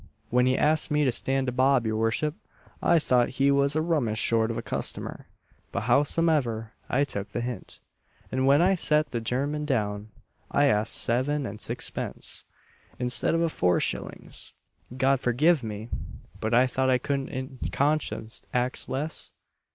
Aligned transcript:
When 0.31 0.47
he 0.47 0.57
ax'd 0.57 0.89
me 0.89 1.05
to 1.05 1.11
stand 1.11 1.47
a 1.47 1.51
bob, 1.51 1.85
your 1.85 1.95
worship, 1.95 2.33
I 2.81 2.97
thought 2.97 3.29
he 3.37 3.51
was 3.51 3.75
a 3.75 3.83
rummish 3.83 4.27
sort 4.27 4.49
of 4.49 4.57
a 4.57 4.63
customer, 4.63 5.27
but 5.71 5.81
howsomever 5.81 6.71
I 6.89 7.03
took 7.03 7.31
the 7.31 7.39
hint; 7.41 7.77
and 8.31 8.47
when 8.47 8.63
I 8.63 8.73
set 8.73 9.11
the 9.11 9.21
gemman 9.21 9.63
down 9.63 10.07
I 10.49 10.65
ax'd 10.69 10.95
seven 10.95 11.45
and 11.45 11.61
sixpence, 11.61 12.45
instead 12.97 13.35
of 13.35 13.41
a 13.41 13.49
four 13.49 13.79
shillings, 13.79 14.55
God 14.97 15.19
forgive 15.19 15.61
me! 15.61 15.89
But 16.39 16.55
I 16.55 16.65
thought 16.65 16.89
I 16.89 16.97
couldn't 16.97 17.29
in 17.29 17.59
conscience 17.71 18.41
ax 18.55 18.89
less?" 18.89 19.33